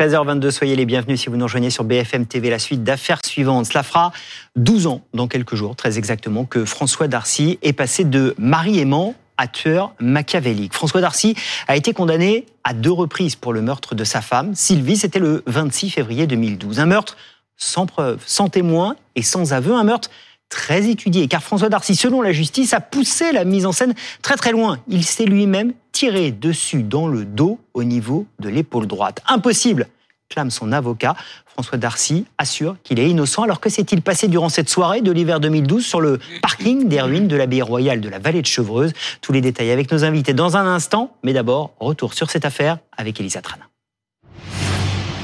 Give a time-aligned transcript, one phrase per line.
[0.00, 3.66] 13h22, soyez les bienvenus si vous nous rejoignez sur BFM TV, la suite d'affaires suivantes.
[3.66, 4.12] Cela fera
[4.56, 9.14] 12 ans, dans quelques jours, très exactement, que François Darcy est passé de mari aimant
[9.36, 10.72] à tueur machiavélique.
[10.72, 11.34] François Darcy
[11.68, 15.42] a été condamné à deux reprises pour le meurtre de sa femme, Sylvie, c'était le
[15.44, 16.80] 26 février 2012.
[16.80, 17.18] Un meurtre
[17.58, 20.08] sans preuve, sans témoin et sans aveu, un meurtre
[20.48, 24.36] très étudié, car François Darcy, selon la justice, a poussé la mise en scène très
[24.36, 24.78] très loin.
[24.88, 29.20] Il s'est lui-même tiré dessus dans le dos au niveau de l'épaule droite.
[29.28, 29.86] Impossible,
[30.30, 31.14] clame son avocat.
[31.44, 33.42] François Darcy assure qu'il est innocent.
[33.42, 37.28] Alors que s'est-il passé durant cette soirée de l'hiver 2012 sur le parking des ruines
[37.28, 38.94] de l'abbaye royale de la vallée de Chevreuse?
[39.20, 41.14] Tous les détails avec nos invités dans un instant.
[41.22, 43.69] Mais d'abord, retour sur cette affaire avec Elisa Trana.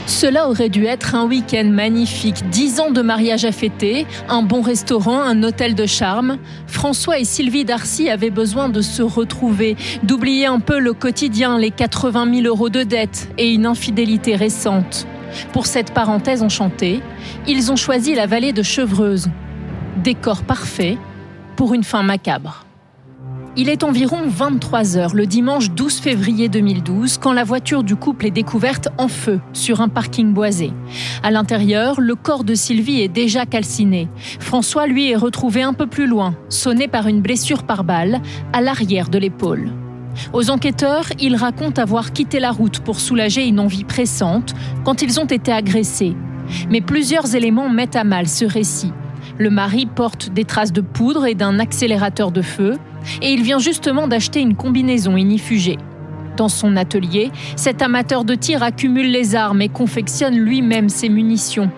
[0.06, 4.60] Cela aurait dû être un week-end magnifique, dix ans de mariage à fêter, un bon
[4.60, 6.38] restaurant, un hôtel de charme.
[6.69, 11.73] François et Sylvie Darcy avaient besoin de se retrouver, d'oublier un peu le quotidien, les
[11.73, 15.08] 80 000 euros de dettes et une infidélité récente.
[15.53, 17.03] Pour cette parenthèse enchantée,
[17.48, 19.28] ils ont choisi la vallée de Chevreuse.
[20.05, 20.98] Décor parfait
[21.56, 22.66] pour une fin macabre.
[23.59, 28.27] Il est environ 23 heures le dimanche 12 février 2012 quand la voiture du couple
[28.27, 30.75] est découverte en feu sur un parking boisé.
[31.23, 34.09] À l'intérieur, le corps de Sylvie est déjà calciné.
[34.41, 38.21] François, lui, est retrouvé un peu plus loin, sonné par une blessure par balle
[38.53, 39.71] à l'arrière de l'épaule.
[40.34, 45.19] Aux enquêteurs, il raconte avoir quitté la route pour soulager une envie pressante quand ils
[45.19, 46.15] ont été agressés.
[46.69, 48.93] Mais plusieurs éléments mettent à mal ce récit.
[49.39, 52.77] Le mari porte des traces de poudre et d'un accélérateur de feu
[53.23, 55.79] et il vient justement d'acheter une combinaison inifugée.
[56.37, 61.71] Dans son atelier, cet amateur de tir accumule les armes et confectionne lui-même ses munitions.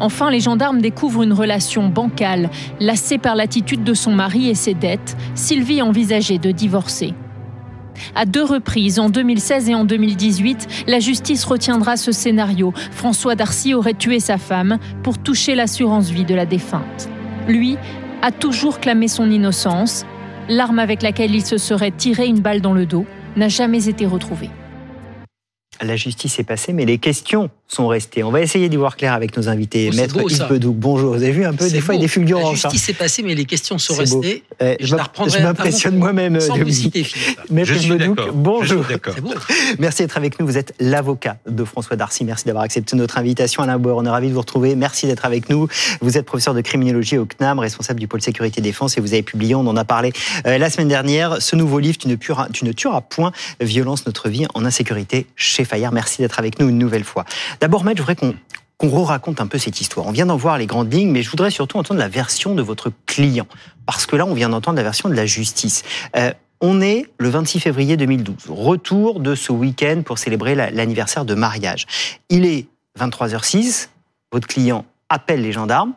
[0.00, 2.50] Enfin, les gendarmes découvrent une relation bancale.
[2.80, 7.14] Lassée par l'attitude de son mari et ses dettes, Sylvie envisageait de divorcer.
[8.14, 12.72] À deux reprises, en 2016 et en 2018, la justice retiendra ce scénario.
[12.90, 17.08] François Darcy aurait tué sa femme pour toucher l'assurance vie de la défunte.
[17.48, 17.76] Lui
[18.22, 20.04] a toujours clamé son innocence
[20.48, 23.04] L'arme avec laquelle il se serait tiré une balle dans le dos
[23.36, 24.50] n'a jamais été retrouvée.
[25.82, 28.22] La justice est passée, mais les questions sont restés.
[28.22, 29.90] On va essayer d'y voir clair avec nos invités.
[29.92, 31.14] Oh, Maître Yves Bedoux, bonjour.
[31.14, 32.62] Vous avez vu un peu, des fois, il y a des fulgurances.
[32.62, 34.44] La justice est passée, mais les questions sont restées.
[34.60, 36.40] Eh, je, je m'impressionne moi-même.
[36.40, 38.84] Sans Maître Yves bonjour.
[39.78, 40.46] Merci d'être avec nous.
[40.46, 42.24] Vous êtes l'avocat de François Darcy.
[42.24, 43.62] Merci d'avoir accepté notre invitation.
[43.62, 44.76] Alain Bauer, on est ravi de vous retrouver.
[44.76, 45.68] Merci d'être avec nous.
[46.00, 49.22] Vous êtes professeur de criminologie au CNAM, responsable du pôle sécurité défense, et vous avez
[49.22, 50.12] publié, on en a parlé
[50.46, 52.16] euh, la semaine dernière, ce nouveau livre, Tu ne,
[52.52, 55.92] tu ne tueras point, violence, notre vie en insécurité chez Fayard.
[55.92, 57.24] Merci d'être avec nous une nouvelle fois.
[57.60, 60.06] D'abord, Maître, je voudrais qu'on re-raconte un peu cette histoire.
[60.06, 62.62] On vient d'en voir les grandes lignes, mais je voudrais surtout entendre la version de
[62.62, 63.46] votre client.
[63.86, 65.82] Parce que là, on vient d'entendre la version de la justice.
[66.16, 71.34] Euh, on est le 26 février 2012, retour de ce week-end pour célébrer l'anniversaire de
[71.34, 71.86] mariage.
[72.30, 72.66] Il est
[72.98, 73.88] 23h06,
[74.32, 75.92] votre client appelle les gendarmes.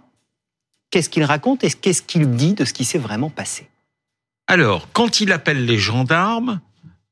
[0.91, 3.69] Qu'est-ce qu'il raconte et qu'est-ce qu'il dit de ce qui s'est vraiment passé?
[4.47, 6.59] Alors, quand il appelle les gendarmes,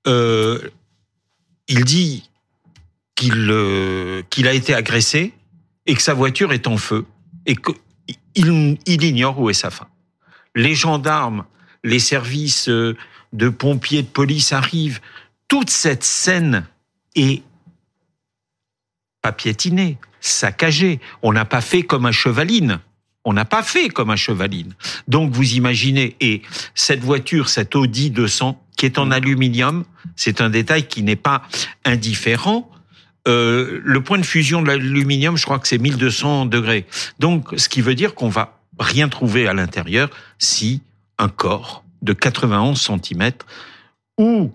[0.08, 0.70] euh,
[1.68, 2.30] il dit
[3.18, 5.34] qu'il euh, qu'il a été agressé
[5.86, 7.06] et que sa voiture est en feu
[7.46, 9.90] et qu'il il ignore où est sa femme.
[10.56, 11.44] Les gendarmes,
[11.84, 12.96] les services euh,
[13.34, 15.02] de pompiers, de police arrivent.
[15.50, 16.66] Toute cette scène
[17.16, 17.44] est
[19.22, 21.00] pas piétinée, saccagée.
[21.22, 22.80] On n'a pas fait comme un chevaline.
[23.26, 24.74] On n'a pas fait comme un chevaline.
[25.08, 26.44] Donc vous imaginez, et
[26.76, 29.84] cette voiture, cette Audi 200, qui est en aluminium,
[30.16, 31.42] c'est un détail qui n'est pas
[31.84, 32.72] indifférent.
[33.28, 36.86] Euh, le point de fusion de l'aluminium, je crois que c'est 1200 degrés.
[37.20, 40.82] Donc, ce qui veut dire qu'on va rien trouver à l'intérieur si
[41.18, 43.32] un corps de 91 cm
[44.18, 44.52] ou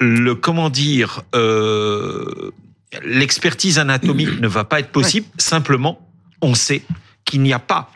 [0.00, 2.50] le comment dire euh,
[3.04, 5.26] l'expertise anatomique ne va pas être possible.
[5.38, 6.08] Simplement,
[6.42, 6.82] on sait
[7.24, 7.90] qu'il n'y a pas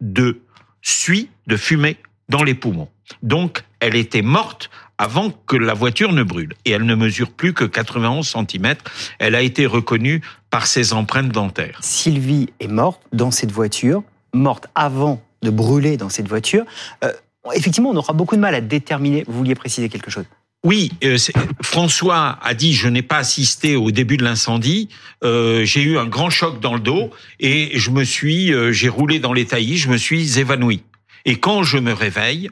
[0.00, 0.40] de
[0.82, 1.96] suie de fumée
[2.28, 2.88] dans les poumons.
[3.22, 4.70] Donc, elle était morte
[5.00, 6.52] avant que la voiture ne brûle.
[6.66, 8.74] Et elle ne mesure plus que 91 cm.
[9.18, 10.20] Elle a été reconnue
[10.50, 11.78] par ses empreintes dentaires.
[11.80, 14.02] Sylvie est morte dans cette voiture,
[14.34, 16.64] morte avant de brûler dans cette voiture.
[17.02, 17.12] Euh,
[17.54, 19.24] effectivement, on aura beaucoup de mal à déterminer.
[19.26, 20.24] Vous vouliez préciser quelque chose?
[20.62, 21.16] Oui, euh,
[21.62, 24.90] François a dit je n'ai pas assisté au début de l'incendie.
[25.24, 27.08] Euh, j'ai eu un grand choc dans le dos
[27.38, 30.82] et je me suis, j'ai roulé dans les taillis, je me suis évanoui.
[31.24, 32.50] Et quand je me réveille,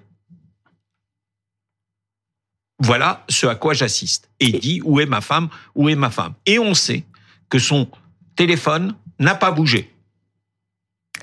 [2.79, 4.29] voilà ce à quoi j'assiste.
[4.41, 6.35] Et il dit, où est ma femme Où est ma femme?
[6.47, 7.05] Et on sait
[7.49, 7.89] que son
[8.37, 9.93] téléphone n'a pas bougé.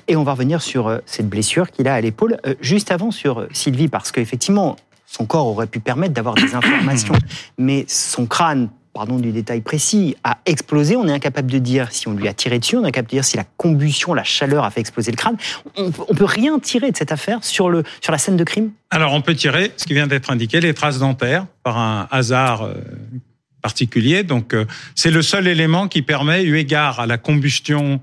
[0.08, 2.38] Et on va revenir sur euh, cette blessure qu'il a à l'épaule.
[2.46, 4.76] Euh, juste avant sur euh, Sylvie, parce qu'effectivement,
[5.06, 7.14] son corps aurait pu permettre d'avoir des informations,
[7.58, 10.96] mais son crâne pardon du détail précis, a explosé.
[10.96, 13.16] On est incapable de dire si on lui a tiré dessus, on est incapable de
[13.16, 15.36] dire si la combustion, la chaleur a fait exploser le crâne.
[15.76, 18.70] On, on peut rien tirer de cette affaire sur, le, sur la scène de crime?
[18.90, 22.62] Alors on peut tirer ce qui vient d'être indiqué, les traces dentaires, par un hasard
[22.62, 22.72] euh,
[23.60, 24.22] particulier.
[24.22, 24.64] Donc euh,
[24.94, 28.00] c'est le seul élément qui permet, eu égard à la combustion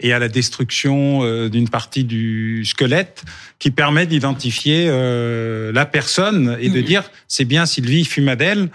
[0.00, 3.24] et à la destruction euh, d'une partie du squelette,
[3.58, 8.70] qui permet d'identifier euh, la personne et de dire c'est bien Sylvie Fumadel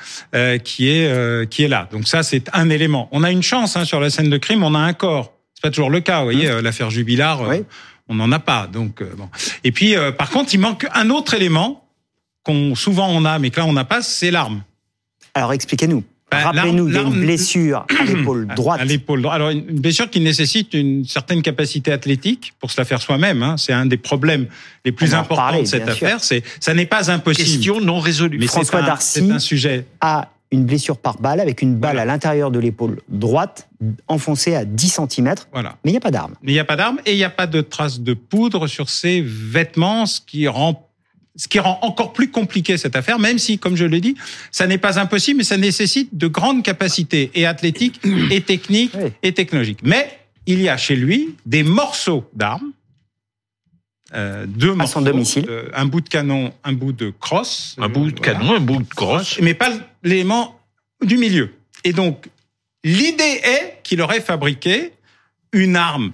[0.63, 1.89] qui est qui est là.
[1.91, 3.09] Donc ça c'est un élément.
[3.11, 5.33] On a une chance hein, sur la scène de crime, on a un corps.
[5.53, 7.63] C'est pas toujours le cas, vous voyez, l'affaire Jubilard, Oui.
[8.07, 8.67] on n'en a pas.
[8.67, 9.29] Donc bon.
[9.63, 11.85] Et puis par contre, il manque un autre élément
[12.43, 14.63] qu'on souvent on a, mais que là on n'a pas, c'est l'arme.
[15.33, 16.03] Alors expliquez-nous.
[16.31, 18.79] Bah, Rappelez-nous, il y a une blessure à l'épaule droite.
[18.81, 19.35] À l'épaule droite.
[19.35, 23.41] Alors, une blessure qui nécessite une certaine capacité athlétique pour se la faire soi-même.
[23.41, 23.55] Hein.
[23.57, 24.47] C'est un des problèmes
[24.85, 26.23] les plus importants de cette affaire.
[26.23, 27.47] C'est, ça n'est pas impossible.
[27.49, 28.37] Question non résolue.
[28.39, 29.21] mais François Darcy.
[29.25, 29.85] c'est un sujet.
[30.01, 32.01] a une blessure par balle avec une balle Voilà.
[32.01, 33.67] à l'intérieur de l'épaule droite
[34.07, 35.75] enfoncée à 10 cm, Voilà.
[35.85, 36.33] mais il n'y a pas d'arme.
[36.41, 38.65] Mais il n'y a pas d'arme et il n'y a pas de traces de poudre
[38.65, 40.88] sur ses vêtements, ce qui rend
[41.35, 44.15] ce qui rend encore plus compliqué cette affaire, même si, comme je l'ai dit,
[44.51, 47.99] ça n'est pas impossible, mais ça nécessite de grandes capacités et athlétiques
[48.31, 49.11] et techniques Oui.
[49.23, 49.79] et technologiques.
[49.83, 52.71] Mais il y a chez lui des morceaux d'armes,
[54.15, 55.45] euh, deux À son morceaux, domicile.
[55.49, 58.33] euh, un bout de canon, un bout de crosse, Un euh, bout de voilà.
[58.39, 59.39] canon, un bout de crosse.
[59.39, 59.71] mais pas
[60.03, 60.59] l'élément
[61.05, 61.53] du milieu.
[61.83, 62.25] Et donc,
[62.83, 64.93] l'idée est qu'il aurait fabriqué
[65.53, 66.11] une arme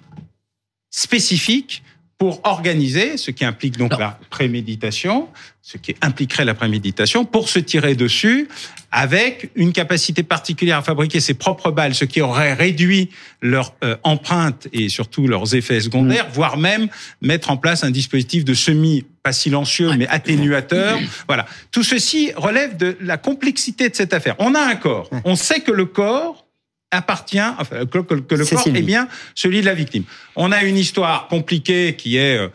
[0.91, 1.83] spécifique
[2.17, 3.97] pour organiser, ce qui implique donc Non.
[3.99, 5.27] la préméditation,
[5.61, 8.47] ce qui impliquerait la préméditation, pour se tirer dessus
[8.91, 13.09] avec une capacité particulière à fabriquer ses propres balles, ce qui aurait réduit
[13.41, 16.87] leur euh, empreinte et surtout leurs effets secondaires, voire même
[17.21, 20.97] mettre en place un dispositif de semi, pas silencieux, mais atténuateur.
[21.27, 21.45] Voilà.
[21.71, 24.35] Tout ceci relève de la complexité de cette affaire.
[24.39, 25.09] On a un corps.
[25.25, 26.44] On sait que le corps
[26.95, 28.79] appartient, enfin, que, que- que le corps Sylvie.
[28.79, 30.03] est bien celui de la victime.
[30.35, 32.47] On a une histoire compliquée qui est euh,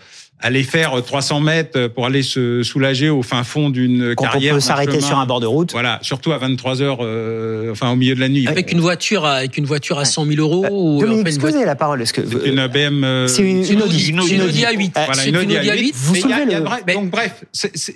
[0.43, 4.55] aller faire 300 mètres pour aller se soulager au fin fond d'une Quand carrière.
[4.55, 7.91] on peut s'arrêter sur un bord de route, Voilà, surtout à 23 heures, euh, enfin
[7.91, 8.49] au milieu de la nuit.
[8.49, 11.75] Avec une voiture, à- avec une voiture à 100 000 euros ou Dominique, avez la
[11.77, 13.05] parole Est-ce que C'est une BM.
[13.05, 13.77] euh, C'est une, Audi.
[13.83, 14.65] Audi, une c'est une Audi.
[14.65, 14.87] Audi A8.
[14.97, 15.73] Euh, Voilà, C'est une Audi Audi A8.
[15.75, 17.45] A8, Vous y a- soulevez il y a le- bref- mais- Donc bref,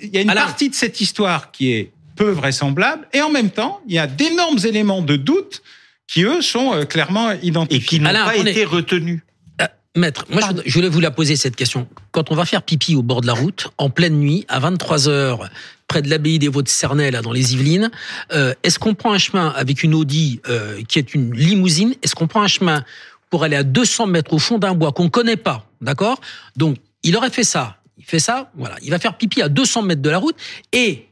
[0.03, 3.49] il y a une partie de cette histoire qui est peu vraisemblable, et en même
[3.49, 5.63] temps, il y a d'énormes éléments de doute
[6.07, 7.85] qui eux sont euh, clairement Et identifiés.
[7.85, 9.21] qui n'ont Alain, pas été retenus.
[9.61, 9.65] Euh,
[9.95, 11.87] Maître, moi je, je voulais vous la poser cette question.
[12.11, 15.07] Quand on va faire pipi au bord de la route, en pleine nuit, à 23
[15.09, 15.49] heures,
[15.87, 17.91] près de l'abbaye des Vaux-de-Cernay, là, dans les Yvelines,
[18.33, 22.15] euh, est-ce qu'on prend un chemin avec une Audi euh, qui est une limousine Est-ce
[22.15, 22.83] qu'on prend un chemin
[23.29, 26.19] pour aller à 200 mètres au fond d'un bois qu'on connaît pas D'accord?
[26.55, 27.77] Donc, il aurait fait ça.
[27.97, 28.75] Il fait ça, voilà.
[28.81, 30.35] Il va faire pipi à 200 mètres de la route
[30.73, 31.07] et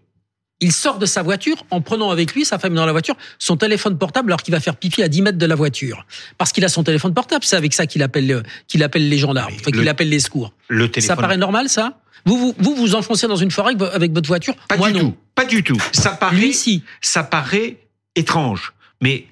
[0.59, 3.57] il sort de sa voiture en prenant avec lui, sa femme dans la voiture, son
[3.57, 6.05] téléphone portable alors qu'il va faire pipi à 10 mètres de la voiture.
[6.37, 9.17] Parce qu'il a son téléphone portable, c'est avec ça qu'il appelle, euh, qu'il appelle les
[9.17, 10.53] gendarmes, enfin, qu'il Le- appelle les secours.
[10.69, 11.15] Le téléphone.
[11.15, 11.99] Ça paraît normal, ça?
[12.25, 14.55] Vous, vous vous vous enfoncez dans une forêt avec, vo- avec votre voiture?
[14.69, 15.09] Pas Moi du non.
[15.11, 15.17] tout.
[15.35, 15.77] Pas du tout.
[15.91, 16.83] Ça paraît, Lui, si.
[17.01, 17.77] ça paraît
[18.15, 18.73] étrange.
[19.01, 19.25] Mais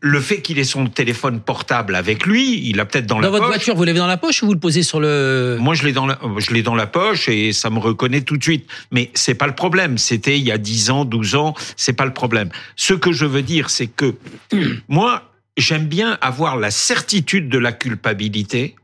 [0.00, 3.28] le fait qu'il ait son téléphone portable avec lui, il a peut-être dans, Dans la
[3.30, 3.54] votre poche.
[3.56, 5.56] voiture, vous l'avez dans la poche ou vous le posez sur le...
[5.60, 8.36] Moi, je l'ai dans la, je l'ai dans la poche et ça me reconnaît tout
[8.36, 8.68] de suite.
[8.92, 9.98] Mais c'est pas le problème.
[9.98, 11.54] C'était il y a 10 ans, 12 ans.
[11.76, 12.50] C'est pas le problème.
[12.76, 14.14] Ce que je veux dire, c'est que
[14.88, 18.76] moi, j'aime bien avoir la certitude de la culpabilité.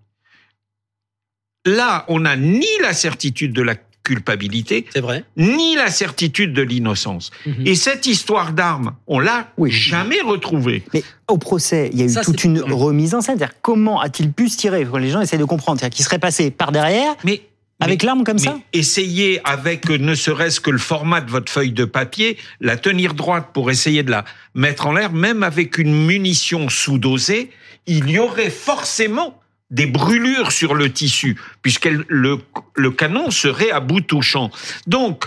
[1.65, 5.25] Là, on n'a ni la certitude de la culpabilité, C'est vrai.
[5.37, 7.31] ni la certitude de l'innocence.
[7.47, 7.67] Mhm.
[7.67, 9.71] Et cette histoire d'armes, on l'a Oui.
[9.71, 10.83] jamais retrouvée.
[10.93, 13.39] Mais au procès, il y a eu Ça, toute une remise en scène.
[13.39, 15.79] C'est-à-dire, comment a-t-il pu se tirer Quand Les gens essaient de comprendre.
[15.81, 17.43] C'est-à-dire qu'il serait passé par derrière Mais
[17.81, 21.73] avec l'arme comme mais ça essayez avec ne serait-ce que le format de votre feuille
[21.73, 25.93] de papier, la tenir droite pour essayer de la mettre en l'air, même avec une
[26.07, 27.51] munition sous-dosée,
[27.87, 29.41] il y aurait forcément
[29.73, 32.39] des brûlures sur le tissu, puisque le,
[32.77, 34.51] le canon serait à bout touchant.
[34.87, 35.25] Donc,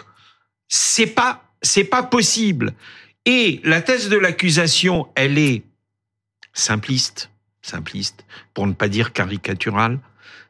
[0.70, 2.74] c'est pas, c'est pas possible.
[3.26, 5.64] Et la thèse de l'accusation, elle est
[6.54, 8.24] simpliste, simpliste,
[8.54, 10.00] pour ne pas dire caricaturale,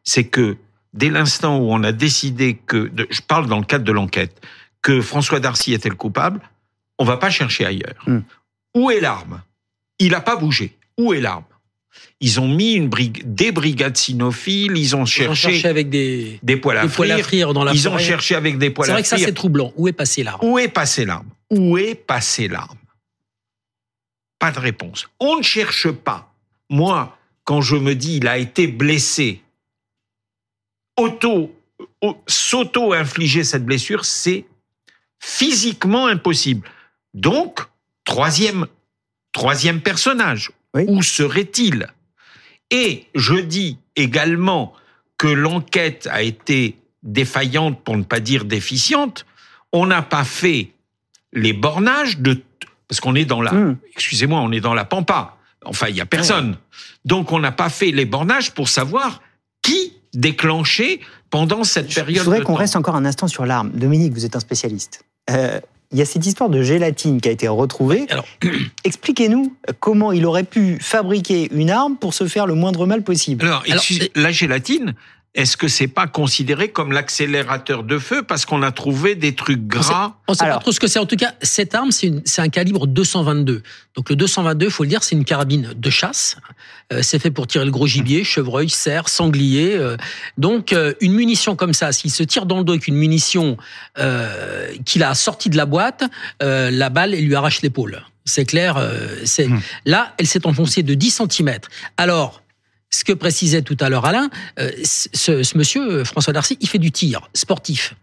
[0.03, 0.57] c'est que
[0.93, 4.41] dès l'instant où on a décidé que, je parle dans le cadre de l'enquête,
[4.81, 6.41] que François Darcy était le coupable,
[6.99, 8.03] on va pas chercher ailleurs.
[8.07, 8.19] Hmm.
[8.75, 9.41] Où est l'arme?
[9.99, 10.77] Il n'a pas bougé.
[10.97, 11.45] Où est l'arme?
[12.21, 16.39] Ils ont mis une des brigades cynophiles, ils ont Ils ont cherché cherché avec des,
[16.43, 18.69] des poils à des poils à frire, frire dans la ils ont cherché avec des
[18.69, 19.27] poils C'est à vrai que ça, frire.
[19.27, 19.73] c'est troublant.
[19.75, 20.39] Où est passée l'arme?
[20.41, 21.29] Où est passée l'arme?
[21.51, 22.77] Où est passée l'arme?
[24.39, 25.07] Pas de réponse.
[25.19, 26.33] On ne cherche pas.
[26.69, 29.41] Moi, quand je me dis il a été blessé,
[30.97, 31.53] auto,
[32.01, 34.45] au- s'auto-infliger cette blessure, c'est
[35.19, 36.67] physiquement impossible.
[37.13, 37.61] Donc,
[38.03, 38.67] troisième,
[39.31, 40.51] troisième personnage.
[40.75, 40.85] Oui.
[40.87, 41.87] Où serait-il?
[42.71, 44.73] Et je dis également
[45.17, 49.25] que l'enquête a été défaillante, pour ne pas dire déficiente.
[49.71, 50.71] On n'a pas fait
[51.33, 52.41] les bornages de
[52.87, 53.77] parce qu'on est dans la, Hmm.
[53.95, 55.37] excusez-moi, on est dans la pampa.
[55.65, 56.57] Enfin, il y a personne.
[57.03, 59.21] Donc, on n'a pas fait les bornages pour savoir
[59.63, 60.99] qui déclenchait
[61.31, 62.23] pendant cette Je période.
[62.23, 63.71] voudrais de qu'on reste encore un instant sur l'arme.
[63.71, 65.03] Dominique, vous êtes un spécialiste.
[65.31, 65.59] Euh,
[65.91, 68.05] Il y a cette histoire de gélatine qui a été retrouvée.
[68.09, 68.25] Alors,
[68.83, 73.45] Expliquez-nous comment il aurait pu fabriquer une arme pour se faire le moindre mal possible.
[73.45, 73.83] Alors, Alors,
[74.15, 74.95] la gélatine,
[75.35, 79.67] est-ce que c'est pas considéré comme l'accélérateur de feu parce qu'on a trouvé des trucs
[79.67, 80.57] gras On sait Alors.
[80.57, 80.97] pas trop ce que c'est.
[80.97, 83.61] En tout cas, cette arme, c'est un calibre 222.
[83.95, 86.37] Donc le 222, faut le dire, c'est une carabine de chasse.
[86.93, 89.75] Euh, c'est fait pour tirer le gros gibier, chevreuil, cerf, sanglier.
[89.75, 89.97] euh.
[90.37, 93.57] donc euh, une munition comme ça, s'il se tire dans le dos avec une munition
[93.99, 96.03] euh, qu'il a sortie de la boîte,
[96.43, 98.01] euh, la balle, elle lui arrache l'épaule.
[98.25, 98.77] C'est clair.
[98.77, 99.59] euh, c'est Hmm.
[99.85, 101.57] là, elle s'est enfoncée de 10 cm.
[101.97, 102.41] Alors.
[102.95, 106.69] Ce que précisait tout à l'heure Alain, euh, ce, ce monsieur euh, François Darcy, il
[106.69, 107.93] fait du tir sportif.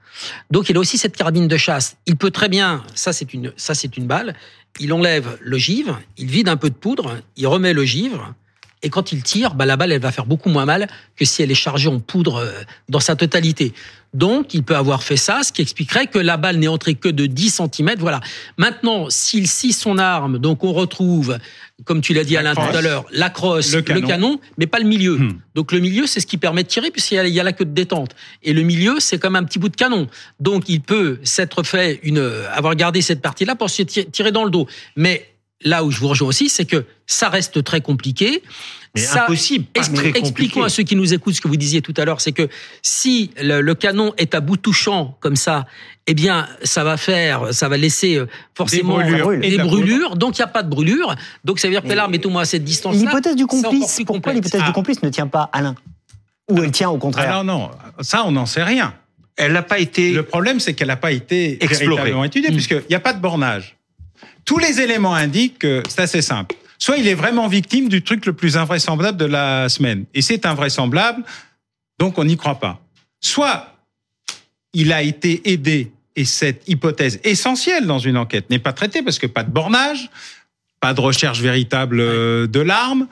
[0.51, 1.97] Donc il a aussi cette carabine de chasse.
[2.05, 4.35] Il peut très bien, ça c'est une, ça c'est une balle.
[4.81, 8.35] Il enlève le givre, il vide un peu de poudre, il remet le givre,
[8.83, 11.43] et quand il tire, bah, la balle elle va faire beaucoup moins mal que si
[11.43, 12.53] elle est chargée en poudre euh,
[12.91, 13.73] dans sa totalité.
[14.15, 17.09] Donc il peut avoir fait ça, ce qui expliquerait que la balle n'est entrée que
[17.09, 17.95] de 10 cm.
[17.99, 18.21] Voilà.
[18.59, 21.39] Maintenant, s'il scie son arme, donc on retrouve,
[21.85, 24.39] comme tu l'as dit La Alain tout à l'heure, la crosse, Le le canon.
[24.59, 25.17] mais pas le milieu.
[25.17, 25.39] Hmm.
[25.55, 27.73] Donc le milieu, c'est ce qui permet de tirer, puisqu'il y a, la queue de
[27.73, 28.15] détente.
[28.43, 30.07] Et le milieu, c'est comme un petit bout de canon.
[30.41, 32.19] Donc il peut s'être fait une,
[32.53, 34.67] avoir gardé cette partie-là pour se ti- tirer dans le dos.
[34.95, 35.27] Mais
[35.65, 38.43] là où je vous rejoins aussi, c'est que ça reste très compliqué.
[38.95, 40.19] Mais Ça- impossible, pas Expli- très compliqué.
[40.19, 42.49] Expliquons à ceux qui nous écoutent ce que vous disiez tout à l'heure, c'est que
[42.83, 45.65] si le, le canon est à bout touchant comme ça,
[46.07, 49.41] eh bien, ça va faire, ça va laisser euh, forcément Des brûlures.
[49.41, 50.17] des brûlures.
[50.17, 51.15] Donc, il n'y a pas de brûlure.
[51.43, 53.01] Donc, ça veut dire que Mais- l'arme est au moins à cette distance-là.
[53.01, 54.73] L'hypothèse du complice, pourquoi du Ah.
[54.73, 55.75] complice ne tient pas Alain
[56.51, 57.71] Ou elle tient au Ah contraire non, non,
[58.01, 58.93] ça, on n'en sait rien.
[59.37, 60.13] Elle n'a pas été.
[60.13, 61.87] Le problème, c'est qu'elle n'a pas été Explorée.
[61.95, 62.55] véritablement étudiée, Mm.
[62.55, 63.77] puisqu'il n'y a pas de bornage.
[64.45, 66.57] Tous les éléments indiquent que c'est assez simple.
[66.83, 70.45] Soit il est vraiment victime du truc le plus invraisemblable de la semaine, et c'est
[70.47, 71.23] invraisemblable,
[72.01, 72.83] donc on n'y croit pas.
[73.21, 73.77] Soit
[74.73, 79.21] il a été aidé, et cette hypothèse essentielle dans une enquête n'est pas traitée, parce
[79.21, 80.11] que pas de bornage,
[80.81, 83.07] pas de recherche véritable euh, de l'arme,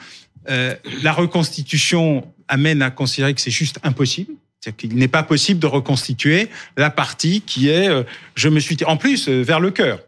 [0.49, 0.75] euh,
[1.05, 4.33] la reconstitution amène à considérer que c'est juste impossible.
[4.59, 8.03] C'est-à-dire qu'il n'est pas possible de reconstituer la partie qui est, euh,
[8.35, 10.01] je me suis, en plus, euh, vers le cœur.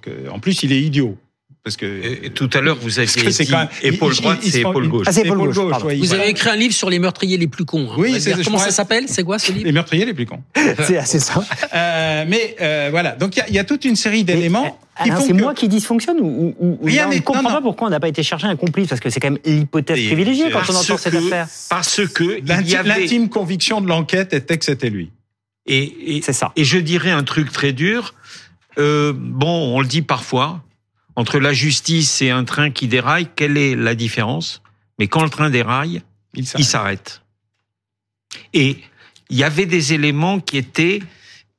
[0.00, 1.18] Que, en plus, il est idiot.
[1.64, 4.52] Parce que, Et- et tout à l'heure, vous aviez dit quand même- épaule droite, il
[4.52, 5.06] c'est épaule gauche.
[5.08, 5.70] Ah, c'est épaule gauche, Vous
[6.04, 6.22] voilà.
[6.22, 7.88] avez écrit un livre sur les meurtriers les plus cons.
[7.90, 7.94] hein.
[7.96, 9.04] Oui, Comment ça s'appelle?
[9.08, 9.64] C'est quoi ce livre?
[9.64, 10.42] Les meurtriers les plus cons.
[10.86, 11.42] C'est assez ça.
[11.74, 14.78] Euh, mais euh, voilà, donc il y a- il y, a toute une série d'éléments
[14.96, 15.32] font c'est que...
[15.32, 17.62] moi qui dysfonctionne ou, ou- ou- Rien on ne comprend non, pas non.
[17.62, 20.50] pourquoi on n'a pas été chercher un complice parce que c'est quand même l'hypothèse privilégiée
[20.52, 21.48] quand on entend cette affaire.
[21.70, 22.40] Parce que
[22.86, 25.10] L'intime conviction de l'enquête était que c'était lui.
[25.66, 26.52] et, et, C'est ça.
[26.56, 28.12] et je dirais un truc très dur.
[28.78, 30.60] Euh, bon, on le dit parfois.
[31.16, 34.62] Entre la justice et un train qui déraille, quelle est la différence?
[34.98, 36.02] Mais quand le train déraille,
[36.34, 37.22] Il s'arrête.
[38.52, 38.78] Et
[39.30, 41.00] il y avait des éléments qui étaient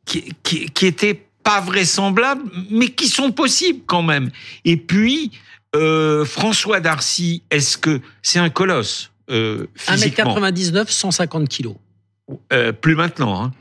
[0.05, 4.31] qui, qui, qui étaient pas vraisemblables, mais qui sont possibles quand même.
[4.65, 5.31] Et puis
[5.75, 10.35] euh, François Darcy, est-ce que c'est un colosse euh, physiquement?
[10.37, 11.75] 1m99, 150 kilos.
[12.51, 13.53] Euh, Plus maintenant, hein,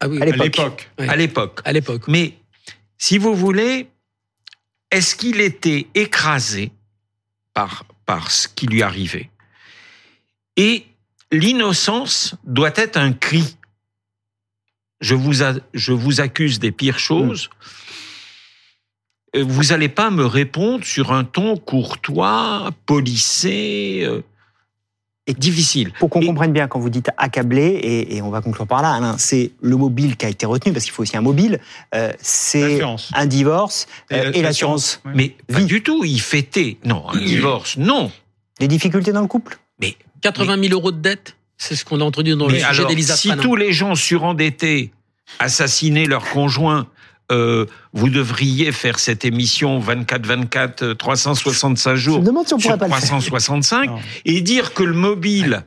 [0.00, 0.90] Ah oui, À À l'époque.
[0.98, 1.08] Ouais.
[1.08, 1.60] à l'époque.
[1.64, 2.02] à l'époque.
[2.08, 2.34] Mais
[2.98, 3.88] si vous voulez,
[4.94, 6.72] est-ce qu'il était écrasé
[7.52, 9.30] par, par ce qui lui arrivait?
[10.56, 10.86] Et
[11.32, 13.56] l'innocence doit être un cri.
[15.00, 17.50] Je vous, a- je vous accuse des pires choses.
[19.36, 24.06] Euh, Vous n'allez pas me répondre sur un ton courtois, policé,
[25.28, 25.92] euh, Et- difficile.
[25.98, 28.82] Pour qu'on Et- comprenne bien, quand vous dites accablé, et, et on va conclure par
[28.82, 31.60] là, Alain, c'est le mobile qui a été retenu, parce qu'il faut aussi un mobile,
[31.94, 32.80] euh, c'est
[33.14, 35.00] un divorce euh, et l'assurance.
[35.04, 35.12] ouais.
[35.14, 35.64] Mais pas Vie.
[35.66, 36.76] du tout, il fêtait.
[36.84, 38.10] Non, un divorce, non.
[38.60, 39.58] Des difficultés dans le couple?
[40.22, 42.88] 80 000 euros de dette, c'est ce qu'on a entendu dans le Mais sujet alors,
[42.88, 44.90] d'Elisa si tous les gens surendettés
[45.38, 46.86] assassinaient leur conjoint,
[47.32, 52.58] euh, vous devriez faire cette émission 24-24, euh, 365 Je jours me demande si on
[52.58, 53.00] sur pourrait pas le faire.
[53.08, 53.98] 365 Non.
[54.24, 55.62] et dire que le mobile,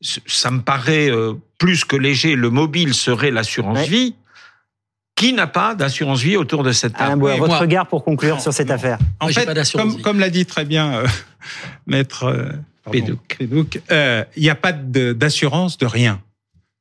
[0.00, 3.86] ça me paraît euh, plus que léger, le mobile serait l'assurance Ouais.
[3.86, 4.14] vie.
[5.16, 8.34] Qui n'a pas d'assurance vie autour de cette table Oui, votre moi- regard pour conclure
[8.34, 8.74] Non, sur cette non.
[8.74, 8.98] affaire.
[9.20, 11.06] En Moi, fait, comme, l'a dit très bien euh,
[11.86, 12.48] maître euh,
[12.90, 13.80] Pédouc.
[13.92, 16.20] Euh, il n'y a pas de- d'assurance de rien.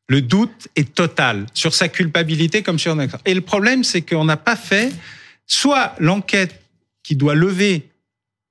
[0.08, 3.20] Le doute est total sur sa culpabilité comme sur.
[3.26, 4.92] Et le problème, c'est qu'on n'a pas fait
[5.48, 6.62] soit l'enquête
[7.04, 7.90] qui doit lever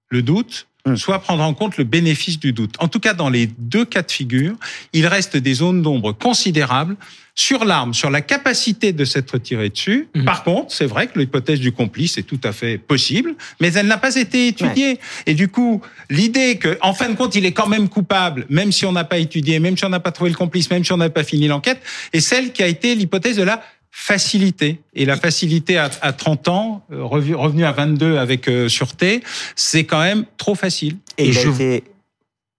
[0.08, 0.66] le doute,
[0.96, 2.74] Soit prendre en compte le bénéfice du doute.
[2.80, 4.56] En tout cas, dans les deux cas de figure,
[4.92, 6.96] il reste des zones d'ombre considérables
[7.36, 10.08] sur l'arme, sur la capacité de s'être tiré dessus.
[10.14, 10.24] Mhm.
[10.24, 13.86] Par contre, c'est vrai que l'hypothèse du complice est tout à fait possible, mais elle
[13.86, 14.98] n'a pas été étudiée.
[15.26, 18.72] Et du coup, l'idée que, en fin de compte, il est quand même coupable, même
[18.72, 20.92] si on n'a pas étudié, même si on n'a pas trouvé le complice, même si
[20.92, 21.80] on n'a pas fini l'enquête,
[22.12, 23.62] est celle qui a été l'hypothèse de la
[23.94, 24.80] facilité.
[24.94, 29.22] Et la facilité à, à 30 ans, euh, revenu à 22 avec euh, sûreté,
[29.54, 30.96] c'est quand même trop facile.
[31.18, 31.84] Et, je- été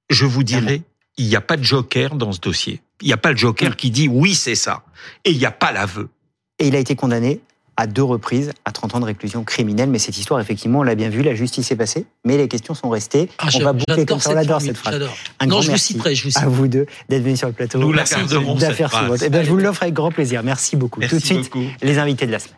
[0.09, 0.81] Je vous dirais,
[1.17, 2.81] il n'y a pas de joker dans ce dossier.
[3.01, 4.83] Il n'y a pas le joker qui dit oui, c'est ça.
[5.25, 6.09] Et il n'y a pas l'aveu.
[6.59, 7.41] Et il a été condamné
[7.77, 9.89] à deux reprises à 30 ans de réclusion criminelle.
[9.89, 12.73] Mais cette histoire, effectivement, on l'a bien vu, la justice est passée, mais les questions
[12.73, 13.29] sont restées.
[13.39, 14.95] Ah, on va boucler comme ça, on cette adore cette phrase.
[15.39, 16.47] Un Non, grand je vous merci citerai, je vous à citerai.
[16.47, 19.23] vous deux d'être venus sur le plateau Nous la cette d'affaires phrase.
[19.25, 20.43] Eh bien, je vous l'offre avec grand plaisir.
[20.43, 21.01] Merci beaucoup.
[21.01, 21.65] Tout de suite, beaucoup.
[21.81, 22.57] les invités de la semaine.